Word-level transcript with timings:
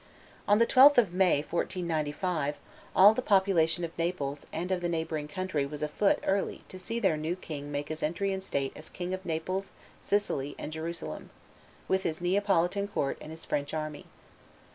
On 0.47 0.57
the 0.57 0.65
12th 0.65 0.97
of 0.97 1.13
May, 1.13 1.43
1495, 1.47 2.55
all 2.95 3.13
the 3.13 3.21
population 3.21 3.83
of 3.83 3.95
Naples 3.99 4.47
and 4.51 4.71
of 4.71 4.81
the 4.81 4.89
neighboring 4.89 5.27
country 5.27 5.63
was 5.67 5.83
afoot 5.83 6.17
early 6.25 6.63
to 6.69 6.79
see 6.79 6.99
their 6.99 7.15
new 7.17 7.35
king 7.35 7.71
make 7.71 7.89
his 7.89 8.01
entry 8.01 8.33
in 8.33 8.41
state 8.41 8.73
as 8.75 8.89
King 8.89 9.13
of 9.13 9.23
Naples, 9.27 9.69
Sicily, 10.01 10.55
and 10.57 10.73
Jerusalem, 10.73 11.29
with 11.87 12.01
his 12.01 12.19
Neapolitan 12.19 12.87
court 12.87 13.19
and 13.21 13.29
his 13.29 13.45
French 13.45 13.75
army. 13.75 14.07